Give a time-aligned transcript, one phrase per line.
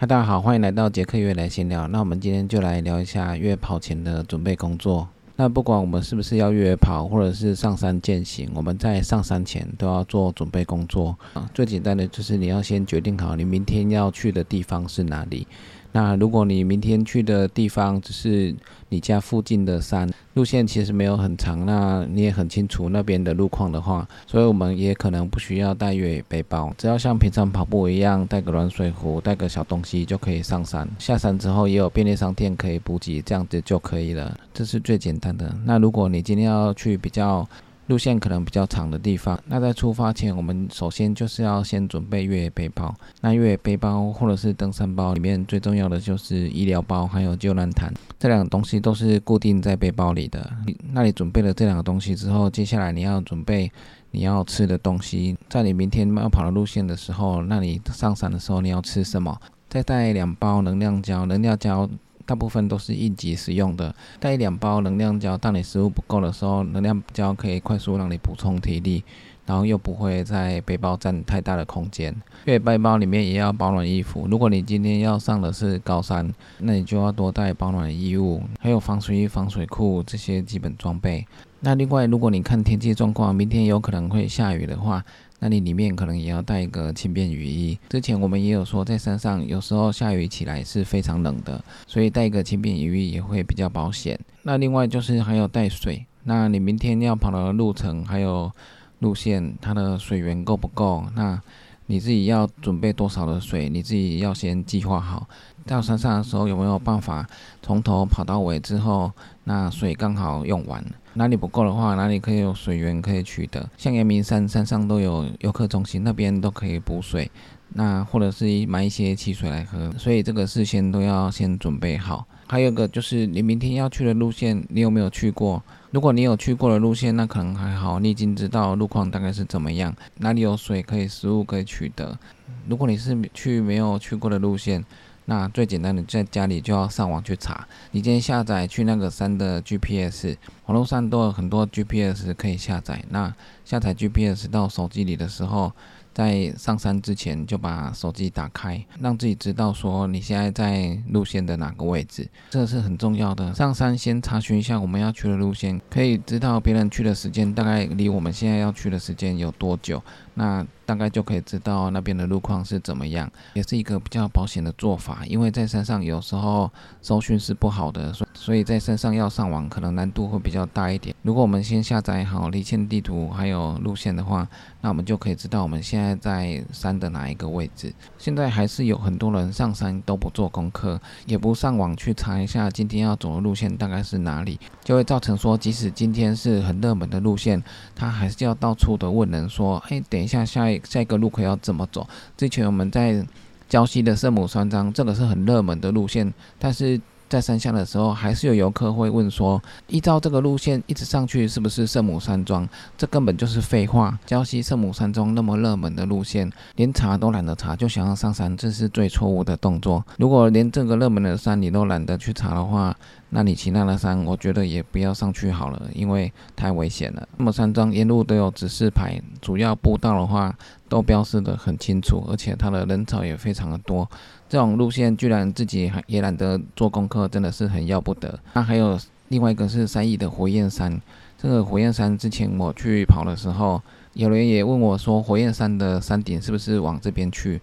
[0.00, 1.86] 嗨，大家好，欢迎来到杰克月来闲聊。
[1.88, 5.06] 那我们今天就来聊一下约跑前的准备工作。
[5.36, 11.46] 那不管我们是不是要越野跑，或者是上山践行，我们在上山前都要做准备工作啊。
[11.52, 15.46] 最简单的就是你要先决定好你明天要去的地方是哪里。
[15.92, 18.54] 那如果你明天去的地方只是
[18.88, 30.88] 你家附近的山，路线其实没有很长，那你也很清楚那边的路况的话，所以我们也可能不需要带越野背包，只要像平常跑步一样，带个暖水壶，带个小东西就可以上山。
[30.98, 35.54] 下山之后也有便利商店可以补给，这样子就可以了，这是最简单的。
[35.64, 37.48] 那如果你今天要去比较
[37.90, 42.94] 路线可能比较长的地方，那在出发前，我们首先就是要先准备越野背包。
[43.20, 50.48] 那越野背包或者是登山包里面最重要的就是医疗包，还有救难毯，这两个东西都是固定在背包里的。
[50.92, 53.68] 那你准备了这两个东西之后，接下来你要准备
[54.12, 55.36] 你要吃的东西。
[55.48, 59.36] 在你明天要跑的路线的时候，那你上山的时候你要吃什么？
[59.68, 61.90] 再带两包能量胶，能量胶。
[62.30, 69.02] 大部分都是应急使用的，带一两包能量胶，当你食物不够的时候，能量胶可以快速让你补充体力，
[69.50, 72.14] 然后又不会在背包占太大的空间。
[72.46, 81.26] 因为背包里面也要保暖衣服，如果你今天要上的是高山，那你就要多带保暖衣物，还有防水衣、防水裤这些基本装备。
[81.58, 85.04] 那另外，如果你看天气状况，明天有可能会下雨的话。
[85.42, 87.78] 那你里面可能也要带一个轻便雨衣。
[87.88, 94.20] 之前我们也有说，在山上有时候下雨起来是非常冷的，所以带一个轻便雨衣也会比较保险。
[94.42, 96.04] 那另外就是还有带水。
[96.24, 98.52] 那你明天要跑的路程还有
[99.00, 101.04] 路线，它的水源够不够？
[101.14, 101.38] 那
[101.86, 103.68] 你自己要准备多少的水？
[103.68, 105.28] 你自己要先计划好。
[105.66, 107.28] 到山上的时候有没有办法
[107.60, 109.10] 从头跑到尾之后，
[109.44, 110.84] 那水刚好用完？
[111.14, 113.68] 哪里不够的话，哪里可以有水源可以取得？
[113.76, 117.30] 像阳明山山上都有游客中心，那边都可以补水。
[117.72, 122.26] 那或者是买一些汽水来喝，所以这个事先都要先准备好。
[122.50, 125.62] 还有个就是你明天要去的路线，你有没有去过？
[125.92, 132.18] 如果你有去过的路线，那可能还好，你已经知道路况大概是怎么样，哪里有水可以食物可以取得。
[132.66, 134.84] 如果你是去没有去过的路线，
[135.26, 137.64] 那最简单的，在家里就要上网去查。
[137.92, 140.36] 你今天下载去那个山的 GPS，
[140.66, 143.00] 网络上都有很多 GPS 可以下载。
[143.10, 143.32] 那
[143.64, 145.72] 下载 GPS 到手机里的时候，
[146.12, 153.54] 在上山之前就把手机打开，让自己知道说你现在在路线的哪个位置，这是很重要的。
[153.54, 160.02] 上山先查询一下我们要去的路线，可以知道别人去的时间大概离我们现在要去的时间有多久。
[160.34, 165.22] 那大概就可以知道那边的路况是怎么样，也是一个比较保险的做法。
[165.26, 166.70] 因为在山上有时候
[167.02, 171.14] 搜讯是不好的，所以在山上要上网可能难度会比较大一点。
[171.20, 174.48] 如果我们先下载好离线地图还有路线的话，
[174.80, 177.92] 那我们就可以知道我们现在在山的哪一个位置。
[178.16, 187.62] 现在还是有很多人上山都不做功课，也不上网去查一下今天要走的路线大概是哪里，就会造成说即使今天是很热门的路线，
[187.94, 192.08] 他还是要到处的问人说：“哎，等一下下一下一个路口要怎么走？”
[192.38, 193.22] 之前我们在
[193.68, 196.98] 礁溪的圣母山庄，这个是很热门的路线，但是。
[197.30, 202.68] 在山下的时候，还是有游客会问说：“依照这个路线一直上去，是不是圣母山庄？”
[202.98, 204.18] 这根本就是废话。
[204.26, 210.04] 礁溪圣母山庄那么热门的路线，连查都懒得查，就想要上山，这是最错误的动作。
[210.18, 212.96] 如果连这个热门的山你都懒得去查的话，
[213.32, 217.28] 那你其他的山，我觉得也不要上去好了，因为太危险了。
[217.36, 220.52] 那么山庄沿路都有指示牌，主要步道的话
[220.88, 224.08] 都标示的很清楚，而且它的人潮也非常的多。
[224.48, 228.36] 这种路线居然自己也懒得做功课，真的是很要不得。
[228.52, 228.98] 那还有
[229.28, 231.00] 另外一个是三义的火焰山，
[231.38, 233.80] 这个火焰山之前我去跑的时候，
[234.14, 237.60] 有人也问我说，火焰山的山顶是不是往这边去？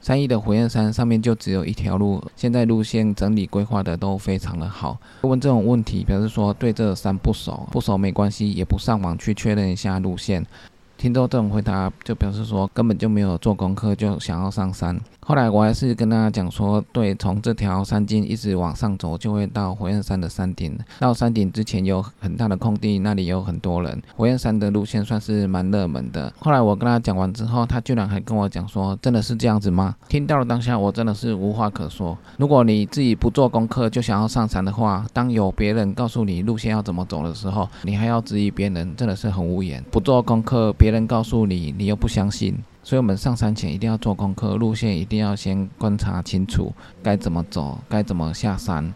[0.00, 4.98] 三义的火焰山上面就只有一条路，现在路线整理规划的都非常的好。
[5.22, 10.44] 问这种问题，表示说对这山不熟，不熟没关系，也不上网去确认一下路线。
[10.96, 14.98] 听到这种回答，就表示说根本就没有做功课，就想要上山。
[15.30, 20.78] 后来我还是跟大家讲说，对，从这条山径一直往上走，就会到火焰山的山顶。
[20.98, 24.02] 到山顶之前有很大的空地，那里有很多人。
[24.16, 26.32] 火焰山的路线算是蛮热门的。
[26.40, 29.94] 后来我跟他讲完之后，他居然还跟我讲说，真的是这样子吗？
[30.08, 32.18] 听到了当下，我真的是无话可说。
[32.36, 39.82] 如果你自己不做功课就想要上山的话，当有别人告诉你路线要怎么走的时候，你还要质疑别人，真的是很无言。
[39.92, 46.72] 不做功课，别别人告诉你，你又不相信，所以我们上山前一定要做功课，路线一定要先观察清楚，
[47.02, 48.92] 该怎么走，该怎么下山，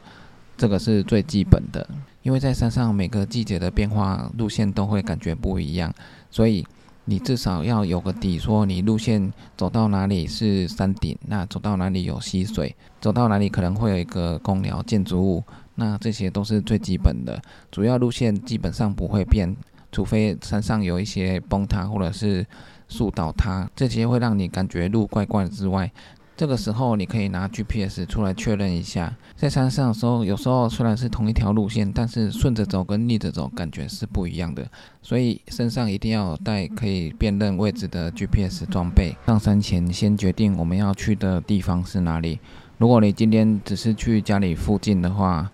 [0.57, 1.87] 这个是最基本的。
[2.23, 5.93] 因为在山上每个季节的变化，路线都会感觉不一样，
[6.31, 6.67] 所以
[7.05, 15.45] 你至少要有个底，说你路线走到哪里是山顶，那走到哪里有溪水，走到哪里可能会有一个公寮建筑物，
[15.75, 17.39] 那这些都是最基本的。
[17.71, 19.55] 主要路线基本上不会变，
[19.95, 22.45] 除非山上有一些崩塌或者是
[22.89, 25.89] 树倒塌，这些会让你感觉路怪怪之外。
[26.37, 29.17] 这个时候，你可以拿 GPS 出来确认一下。
[29.37, 34.67] 在山上的时候，有时候虽然是同一条路线，但是顺着走跟逆着走感觉是不一样的。
[35.01, 39.17] 所以身上一定要带可以辨认位置的 GPS 装备。
[39.27, 42.41] 上山前先决定我们要去的地方是哪里。
[42.79, 45.49] 如果你今天只是去家里附近的话，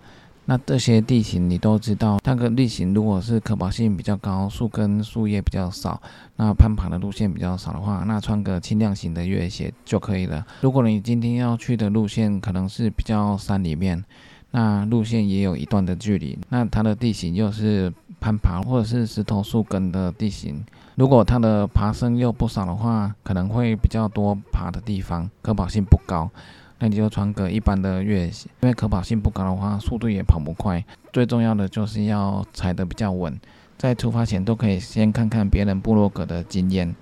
[0.45, 6.01] 那这些地形你都知道，那个地形如果是可跑性比较高，树根树叶比较少，
[6.35, 10.45] 那攀爬的路线比较少的话，那穿个轻量型的越野鞋就可以了。
[10.61, 14.03] 如果你今天要去的路线可能是比较山里面，
[14.49, 20.61] 那路线也有一段的距离，那它的地形又是攀爬或者是石头树根的地形，
[20.95, 26.29] 如果它的爬升又不少的话，可能会比较多爬的地方，可保性不高。
[26.83, 30.83] 那你就穿个一般的越野鞋，因为可跑性不高的话，速度也跑不快。
[31.13, 33.39] 最重要的就是要踩得比较稳。
[33.77, 36.95] 在出发前都可以先看看别人部落格的经验。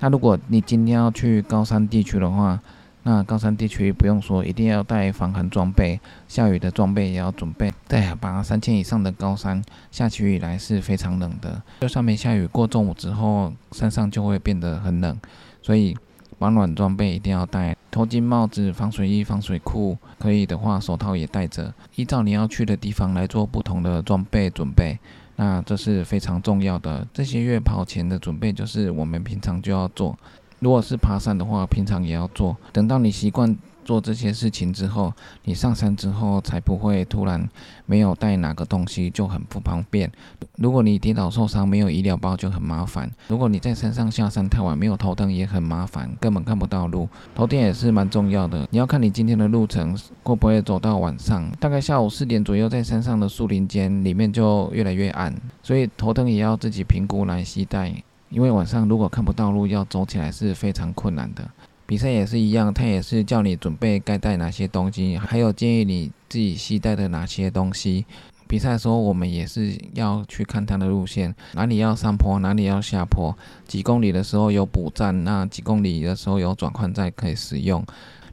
[0.00, 2.58] 那如果你今天要去高山地区的话，
[3.02, 7.70] 那高山地区不用说，一定要带防寒装备，下雨的装备也要准备。
[7.86, 11.62] 在海拔三千以上的高山，下起雨来是非常冷的。
[11.80, 15.14] 就上面下雨，过中午之后，山上就会变得很冷，
[15.60, 15.94] 所以。
[16.38, 21.72] 保暖装备一定要戴，头巾、帽子、防水衣、防水裤，可以的话手套也带着。
[21.94, 24.98] 依照你要去的地方来做不同的装备准备，
[25.36, 27.06] 那这是非常重要的。
[27.12, 30.18] 这些月跑前的准备就是我们平常就要做。
[30.58, 32.56] 如果是爬山的话，平常也要做。
[32.72, 33.56] 等到你习惯。
[33.86, 35.12] 做这些事情之后，
[35.44, 37.48] 你上山之后才不会突然
[37.86, 40.10] 没有带哪个东西就很不方便。
[40.56, 43.08] 如果你跌倒受伤没有医疗包就很麻烦。
[43.28, 47.08] 如果你在山上下山太晚没有头灯也很麻烦，根本看不到路。
[47.32, 51.48] 头灯也是蛮重要的，你要看你今天的路程会不会走到晚上。
[51.60, 55.32] 大概下午四点左右，在山上的树林间里面就越来越暗，
[55.62, 57.94] 所以头灯也要自己评估来携带。
[58.30, 61.48] 因为晚上如果看不到路，要走起来是非常困难的。
[61.86, 68.04] 比赛也是一样，他也是叫你准备该带哪些东西，还有建议你自己携带的哪些东西。
[68.48, 73.36] 比赛的时候，我们也是要去看他的路线，哪里要上坡，哪里要下坡，
[73.68, 77.84] 几公里的时候有补站，那几公里的时候有转换站可以使用。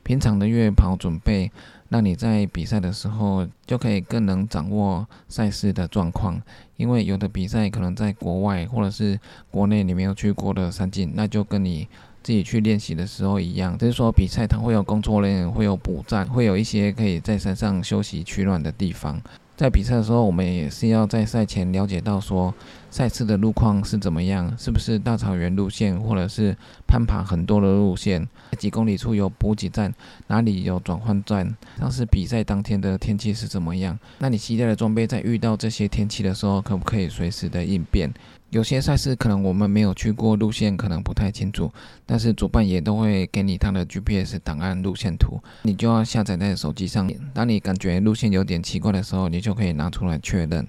[0.02, 1.52] 平常的越野跑准备，
[1.90, 6.42] 让你在比赛的时候就可以更能掌握赛事的状况，
[6.78, 11.88] 因为有的比赛可能在国外或者是国内你没有去过的山径，那就跟你。
[12.24, 19.22] 自己去练习的时候一样，就是说比赛它会有工作人员，会有补站，会有一些可以在山上休息取暖的地方。
[19.56, 22.52] 在比赛的时候，我们也是要在赛前了解到说
[22.94, 26.56] 赛事的路况是怎么样，是不是大草原路线，或者是
[26.86, 28.30] 攀爬很多的路线，
[28.60, 29.92] 几公里处有补给站，
[30.28, 33.98] 哪里有转换站，像是比赛当天的天气是怎么样。
[34.19, 38.13] 那你携带的装备在遇到这些天气的时候，可不可以随时的应变？
[38.51, 41.72] 有些赛事可能我们没有去过，路线可能不太清楚，
[42.06, 47.19] 但是主办也都会给你他的 GPS 档案路线图，你就要下载在手机上面。
[47.34, 50.68] 当你感觉路线有点奇怪的时候，你就可以拿出来确认。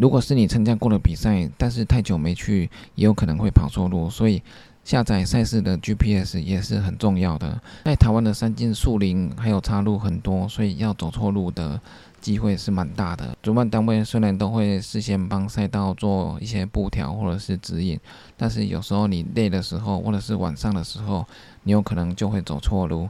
[0.00, 4.42] 如果是你参加过的比赛，但是太久没去，也有可能会跑错路，所以
[4.82, 7.60] 下载赛事的 GPS 也是很重要的。
[7.84, 11.78] 在台湾的山径、树林还有岔路很多，所以要走错路的。
[12.20, 13.34] 机会是蛮大的。
[13.42, 17.98] 主办单位虽然都会事先帮赛道做一些布条或者是指引，
[18.36, 21.26] 但是有时候你累的时候，或者是晚上的时候，
[21.62, 23.08] 你有可能就会走错路。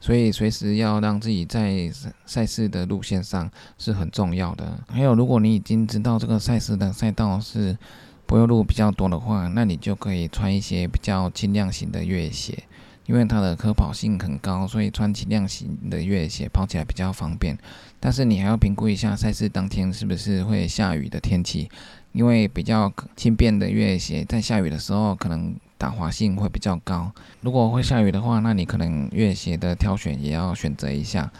[0.00, 1.90] 所以随时要让自己在
[2.24, 4.78] 赛事的路线上是很重要的。
[4.88, 7.76] 还有，如果你已经知道这个赛事的赛道是
[8.26, 12.62] 柏油路比较多的话，那你就可以穿一些比较轻量型的越野鞋。
[13.06, 17.56] 因为它的可跑性很高，所以穿轻量型的越野鞋跑起来比较方便。
[18.00, 21.70] 但是你还要评估一下赛事当天是不是会下雨的天气，
[22.10, 27.12] 因为比较轻便的越野鞋在下雨的时候可能打滑性会比较高。
[27.40, 31.30] 如果会下雨的话，那你可能越野鞋的挑选也要选择一下。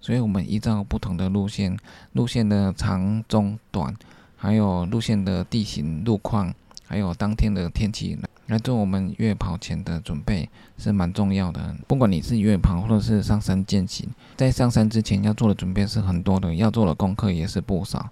[0.00, 1.78] 所以我们依照不同的路线、
[2.12, 3.94] 路线的长、中、短，
[4.36, 6.52] 还有路线的地形、路况，
[6.84, 8.18] 还有当天的天气。
[8.48, 11.74] 来做我们越野跑前的准备是蛮重要的。
[11.86, 18.10] 不管你是越野跑或者是上山健行，在上山之前要做的准备是很多的，要做的功课也是不少。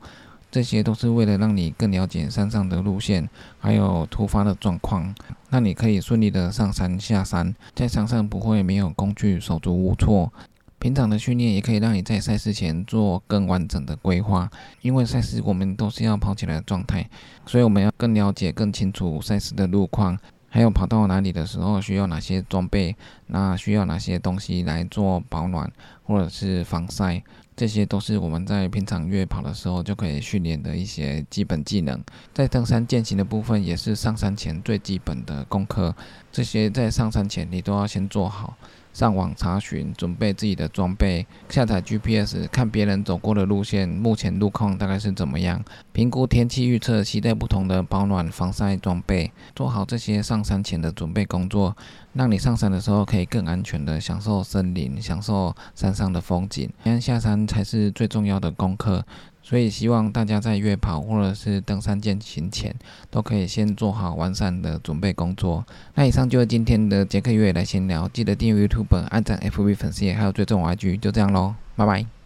[0.50, 3.28] 这些都是为了让你更了解山上的路线，
[3.58, 5.14] 还有突发的状况，
[5.50, 10.32] 那你可以顺利的上山下山，在山上不会没有工具手足无措。
[10.80, 17.06] 平常的训练也可以让你在赛事前做更完整的规划，因为赛事我们都是要跑起来的状态，
[17.44, 25.70] 所以我们要更了解、更清楚赛事的路况，还有跑到哪里的时候需要哪些装备，那需要哪些东西来做保暖
[26.02, 27.22] 或者是防晒，
[27.60, 32.02] 这些都是我们在平常越野跑的时候就可以训练的一些基本技能。
[32.32, 35.94] 在登山践行的部分，也是上山前最基本的功课，
[36.32, 38.56] 这些在上山前你都要先做好。
[38.92, 45.62] 上网查询，准备自己的装备，下载 GPS，看别人走过的路线，目前路况大概是怎么样？
[45.92, 51.76] 评估天气预测，携带不同的保暖防晒装备，做好这些上山前的准备工作，
[52.12, 56.68] 让你上山的时候可以更安全的享受森林，享受山上的风景。
[56.84, 59.04] 因为下山才是最重要的功课。
[59.50, 62.72] 所以希望大家在月跑或者是登山健行前，
[63.10, 65.66] 都可以先做好完善的准备工作。
[65.96, 72.19] 那以上就是今天的杰克越野来闲聊，记得订阅 YouTube、按赞 FB 粉丝页，还有追踪 IG，就这样喽，拜拜。